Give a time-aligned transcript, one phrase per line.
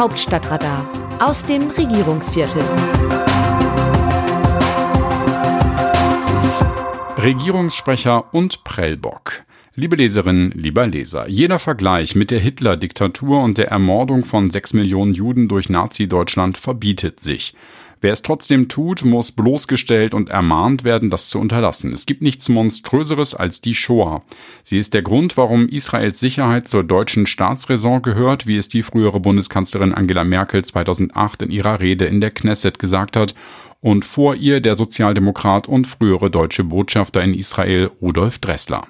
[0.00, 2.62] Hauptstadtradar aus dem Regierungsviertel.
[7.18, 9.44] Regierungssprecher und Prellbock.
[9.74, 15.12] Liebe Leserinnen, lieber Leser, jeder Vergleich mit der Hitler-Diktatur und der Ermordung von sechs Millionen
[15.12, 17.54] Juden durch Nazi-Deutschland verbietet sich.
[18.00, 21.92] Wer es trotzdem tut, muss bloßgestellt und ermahnt werden, das zu unterlassen.
[21.92, 24.22] Es gibt nichts Monströseres als die Shoah.
[24.62, 29.20] Sie ist der Grund, warum Israels Sicherheit zur deutschen Staatsräson gehört, wie es die frühere
[29.20, 33.34] Bundeskanzlerin Angela Merkel 2008 in ihrer Rede in der Knesset gesagt hat
[33.80, 38.86] und vor ihr der Sozialdemokrat und frühere deutsche Botschafter in Israel Rudolf Dressler.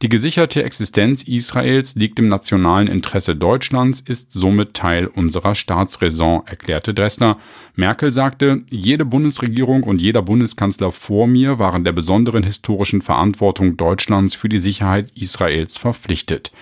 [0.00, 6.94] Die gesicherte Existenz Israels liegt im nationalen Interesse Deutschlands, ist somit Teil unserer Staatsräson, erklärte
[6.94, 7.38] Dressler.
[7.74, 14.36] Merkel sagte, jede Bundesregierung und jeder Bundeskanzler vor mir waren der besonderen historischen Verantwortung Deutschlands
[14.36, 16.52] für die Sicherheit Israels verpflichtet.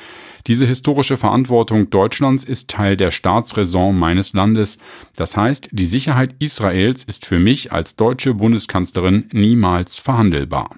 [0.46, 4.78] Diese historische Verantwortung Deutschlands ist Teil der Staatsräson meines Landes.
[5.14, 10.70] Das heißt, die Sicherheit Israels ist für mich als deutsche Bundeskanzlerin niemals verhandelbar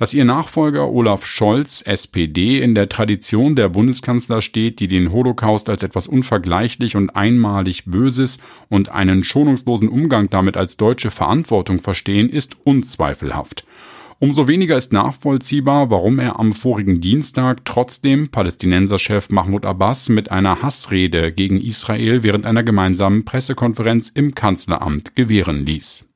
[0.00, 5.68] dass ihr Nachfolger Olaf Scholz, SPD, in der Tradition der Bundeskanzler steht, die den Holocaust
[5.68, 8.38] als etwas unvergleichlich und einmalig Böses
[8.70, 13.66] und einen schonungslosen Umgang damit als deutsche Verantwortung verstehen, ist unzweifelhaft.
[14.20, 20.62] Umso weniger ist nachvollziehbar, warum er am vorigen Dienstag trotzdem Palästinenserchef Mahmoud Abbas mit einer
[20.62, 26.09] Hassrede gegen Israel während einer gemeinsamen Pressekonferenz im Kanzleramt gewähren ließ.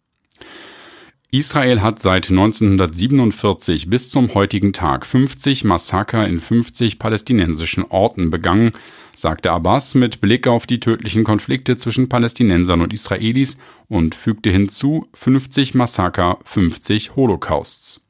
[1.35, 8.71] Israel hat seit 1947 bis zum heutigen Tag 50 Massaker in 50 palästinensischen Orten begangen,
[9.17, 15.09] sagte Abbas mit Blick auf die tödlichen Konflikte zwischen Palästinensern und Israelis und fügte hinzu
[15.15, 18.07] 50 Massaker, 50 Holocausts.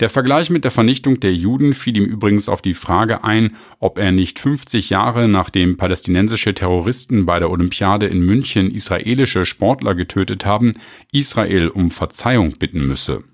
[0.00, 3.98] Der Vergleich mit der Vernichtung der Juden fiel ihm übrigens auf die Frage ein, ob
[3.98, 10.44] er nicht 50 Jahre nachdem palästinensische Terroristen bei der Olympiade in München israelische Sportler getötet
[10.44, 10.74] haben,
[11.12, 13.24] Israel um Verzeihung bitten müsse.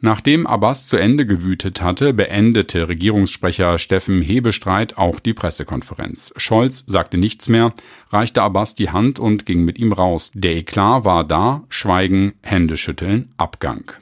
[0.00, 6.32] Nachdem Abbas zu Ende gewütet hatte, beendete Regierungssprecher Steffen Hebestreit auch die Pressekonferenz.
[6.36, 7.74] Scholz sagte nichts mehr,
[8.10, 10.30] reichte Abbas die Hand und ging mit ihm raus.
[10.34, 13.92] Der Eklat war da, Schweigen, Händeschütteln, Abgang.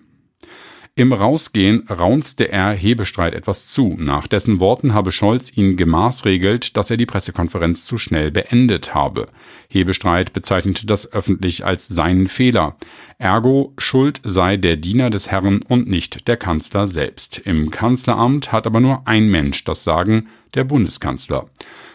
[0.99, 3.97] Im Rausgehen raunzte er Hebestreit etwas zu.
[3.99, 9.29] Nach dessen Worten habe Scholz ihn gemaßregelt, dass er die Pressekonferenz zu schnell beendet habe.
[9.69, 12.77] Hebestreit bezeichnete das öffentlich als seinen Fehler.
[13.19, 17.43] Ergo, Schuld sei der Diener des Herrn und nicht der Kanzler selbst.
[17.45, 21.51] Im Kanzleramt hat aber nur ein Mensch das Sagen, der Bundeskanzler.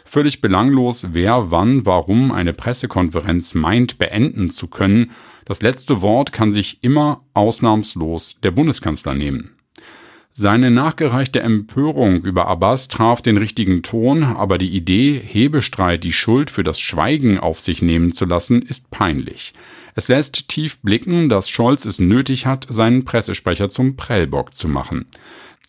[0.06, 5.10] Völlig belanglos, wer wann warum eine Pressekonferenz meint beenden zu können
[5.52, 9.52] das letzte Wort kann sich immer ausnahmslos der Bundeskanzler nehmen.
[10.32, 16.50] Seine nachgereichte Empörung über Abbas traf den richtigen Ton, aber die Idee, Hebestreit die Schuld
[16.50, 19.54] für das Schweigen auf sich nehmen zu lassen, ist peinlich.
[19.94, 25.08] Es lässt tief blicken, dass Scholz es nötig hat, seinen Pressesprecher zum Prellbock zu machen.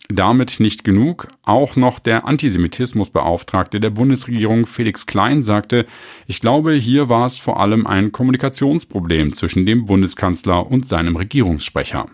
[0.09, 1.27] Damit nicht genug.
[1.43, 5.85] Auch noch der Antisemitismusbeauftragte der Bundesregierung Felix Klein sagte,
[6.27, 12.07] ich glaube, hier war es vor allem ein Kommunikationsproblem zwischen dem Bundeskanzler und seinem Regierungssprecher.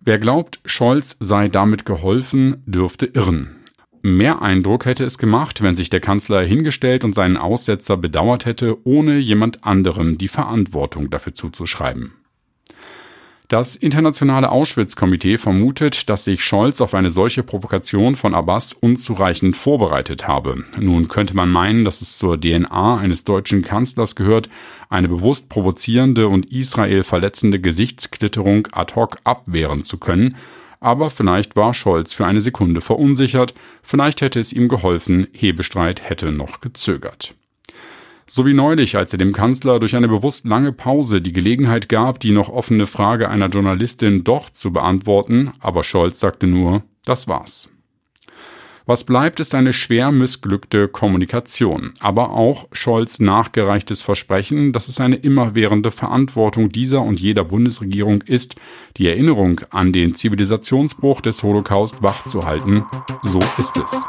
[0.00, 3.56] Wer glaubt, Scholz sei damit geholfen, dürfte irren.
[4.02, 8.86] Mehr Eindruck hätte es gemacht, wenn sich der Kanzler hingestellt und seinen Aussetzer bedauert hätte,
[8.86, 12.12] ohne jemand anderem die Verantwortung dafür zuzuschreiben.
[13.48, 20.26] Das internationale Auschwitz-Komitee vermutet, dass sich Scholz auf eine solche Provokation von Abbas unzureichend vorbereitet
[20.26, 20.64] habe.
[20.80, 24.48] Nun könnte man meinen, dass es zur DNA eines deutschen Kanzlers gehört,
[24.88, 30.34] eine bewusst provozierende und Israel verletzende Gesichtsklitterung ad hoc abwehren zu können.
[30.80, 36.32] Aber vielleicht war Scholz für eine Sekunde verunsichert, vielleicht hätte es ihm geholfen, Hebestreit hätte
[36.32, 37.36] noch gezögert.
[38.28, 42.18] So wie neulich, als er dem Kanzler durch eine bewusst lange Pause die Gelegenheit gab,
[42.18, 47.70] die noch offene Frage einer Journalistin doch zu beantworten, aber Scholz sagte nur, das war's.
[48.84, 55.16] Was bleibt, ist eine schwer missglückte Kommunikation, aber auch Scholz nachgereichtes Versprechen, dass es eine
[55.16, 58.54] immerwährende Verantwortung dieser und jeder Bundesregierung ist,
[58.96, 62.84] die Erinnerung an den Zivilisationsbruch des Holocaust wachzuhalten.
[63.22, 64.04] So ist es.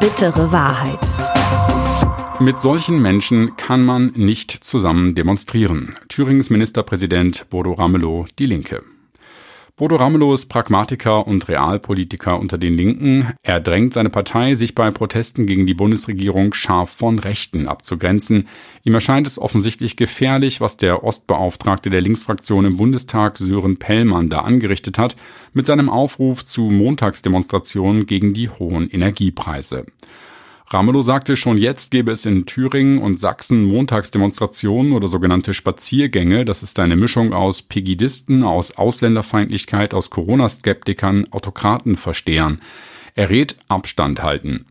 [0.00, 1.81] Bittere Wahrheit.
[2.42, 5.94] Mit solchen Menschen kann man nicht zusammen demonstrieren.
[6.08, 8.82] Thüringens Ministerpräsident Bodo Ramelow, die Linke.
[9.76, 13.32] Bodo Ramelow ist Pragmatiker und Realpolitiker unter den Linken.
[13.44, 18.48] Er drängt seine Partei, sich bei Protesten gegen die Bundesregierung scharf von Rechten abzugrenzen.
[18.82, 24.40] Ihm erscheint es offensichtlich gefährlich, was der Ostbeauftragte der Linksfraktion im Bundestag Sören Pellmann da
[24.40, 25.14] angerichtet hat,
[25.52, 29.86] mit seinem Aufruf zu Montagsdemonstrationen gegen die hohen Energiepreise.
[30.72, 36.46] Ramelow sagte, schon jetzt gäbe es in Thüringen und Sachsen Montagsdemonstrationen oder sogenannte Spaziergänge.
[36.46, 42.62] Das ist eine Mischung aus Pegidisten, aus Ausländerfeindlichkeit, aus Corona-Skeptikern, Autokratenverstehern.
[43.14, 44.64] Er rät Abstand halten.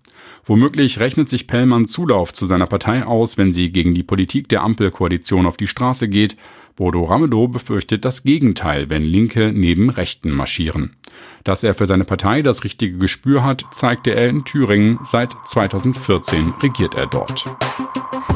[0.43, 4.63] Womöglich rechnet sich Pellmann Zulauf zu seiner Partei aus, wenn sie gegen die Politik der
[4.63, 6.35] Ampelkoalition auf die Straße geht.
[6.75, 10.95] Bodo Ramelow befürchtet das Gegenteil, wenn Linke neben Rechten marschieren.
[11.43, 14.99] Dass er für seine Partei das richtige Gespür hat, zeigte er in Thüringen.
[15.03, 17.45] Seit 2014 regiert er dort.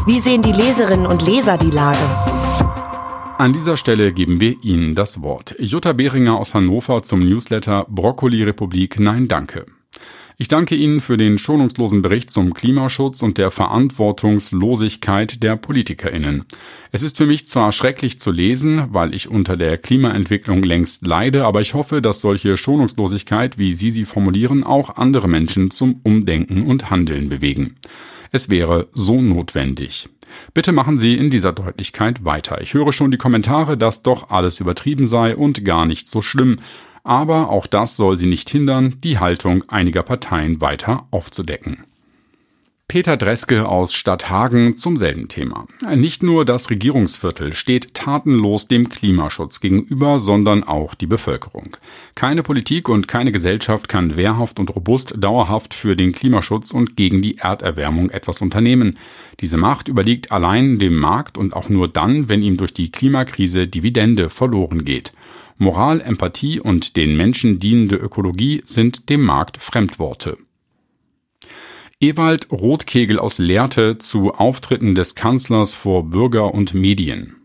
[0.06, 1.98] Wie sehen die Leserinnen und Leser die Lage?
[3.38, 5.56] An dieser Stelle geben wir Ihnen das Wort.
[5.60, 9.66] Jutta Behringer aus Hannover zum Newsletter Brokkoli Republik Nein Danke.
[10.38, 16.44] Ich danke Ihnen für den schonungslosen Bericht zum Klimaschutz und der Verantwortungslosigkeit der Politikerinnen.
[16.92, 21.46] Es ist für mich zwar schrecklich zu lesen, weil ich unter der Klimaentwicklung längst leide,
[21.46, 26.64] aber ich hoffe, dass solche Schonungslosigkeit, wie Sie sie formulieren, auch andere Menschen zum Umdenken
[26.64, 27.78] und Handeln bewegen.
[28.34, 30.10] Es wäre so notwendig.
[30.54, 32.60] Bitte machen Sie in dieser Deutlichkeit weiter.
[32.60, 36.58] Ich höre schon die Kommentare, dass doch alles übertrieben sei und gar nicht so schlimm
[37.06, 41.86] aber auch das soll sie nicht hindern, die Haltung einiger Parteien weiter aufzudecken.
[42.88, 45.66] Peter Dreske aus Stadthagen zum selben Thema.
[45.96, 51.78] Nicht nur das Regierungsviertel steht tatenlos dem Klimaschutz gegenüber, sondern auch die Bevölkerung.
[52.14, 57.24] Keine Politik und keine Gesellschaft kann wehrhaft und robust dauerhaft für den Klimaschutz und gegen
[57.24, 59.00] die Erderwärmung etwas unternehmen.
[59.40, 63.68] Diese Macht überliegt allein dem Markt und auch nur dann, wenn ihm durch die Klimakrise
[63.68, 65.12] Dividende verloren geht.
[65.58, 70.38] Moral, Empathie und den Menschen dienende Ökologie sind dem Markt Fremdworte.
[72.02, 77.38] Ewald Rotkegel aus Lehrte zu Auftritten des Kanzlers vor Bürger und Medien.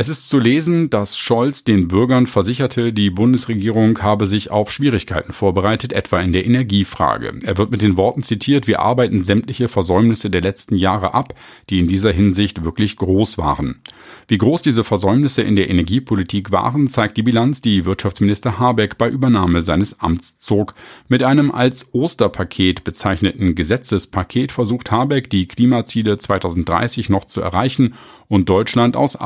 [0.00, 5.32] Es ist zu lesen, dass Scholz den Bürgern versicherte, die Bundesregierung habe sich auf Schwierigkeiten
[5.32, 7.34] vorbereitet, etwa in der Energiefrage.
[7.42, 11.34] Er wird mit den Worten zitiert, wir arbeiten sämtliche Versäumnisse der letzten Jahre ab,
[11.68, 13.80] die in dieser Hinsicht wirklich groß waren.
[14.28, 19.08] Wie groß diese Versäumnisse in der Energiepolitik waren, zeigt die Bilanz, die Wirtschaftsminister Habeck bei
[19.08, 20.74] Übernahme seines Amts zog.
[21.08, 27.94] Mit einem als Osterpaket bezeichneten Gesetzespaket versucht Habeck, die Klimaziele 2030 noch zu erreichen
[28.28, 29.16] und Deutschland aus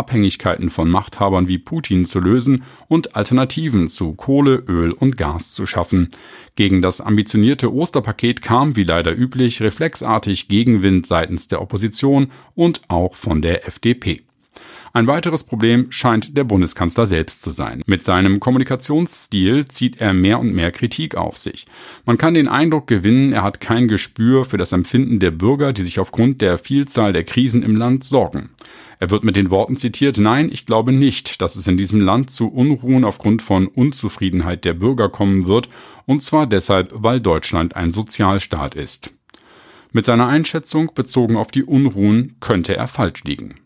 [0.62, 5.67] Abhängigkeiten von Machthabern wie Putin zu lösen und Alternativen zu Kohle, Öl und Gas zu
[5.67, 6.11] schaffen.
[6.55, 13.17] Gegen das ambitionierte Osterpaket kam, wie leider üblich, reflexartig Gegenwind seitens der Opposition und auch
[13.17, 14.23] von der FDP.
[14.94, 17.83] Ein weiteres Problem scheint der Bundeskanzler selbst zu sein.
[17.87, 21.65] Mit seinem Kommunikationsstil zieht er mehr und mehr Kritik auf sich.
[22.05, 25.83] Man kann den Eindruck gewinnen, er hat kein Gespür für das Empfinden der Bürger, die
[25.83, 28.50] sich aufgrund der Vielzahl der Krisen im Land sorgen.
[29.00, 32.31] Er wird mit den Worten zitiert, nein, ich glaube nicht, dass es in diesem Land
[32.31, 35.71] zu Unruhen aufgrund von Unzufriedenheit der Bürger kommen wird,
[36.05, 39.11] und zwar deshalb, weil Deutschland ein Sozialstaat ist.
[39.91, 43.62] Mit seiner Einschätzung bezogen auf die Unruhen könnte er falsch liegen.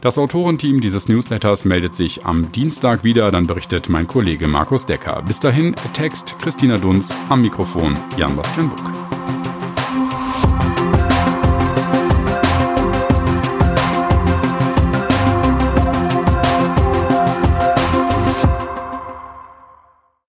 [0.00, 5.22] Das Autorenteam dieses Newsletters meldet sich am Dienstag wieder, dann berichtet mein Kollege Markus Decker.
[5.26, 8.99] Bis dahin, Text Christina Dunz, am Mikrofon Jan-Bastian Buck.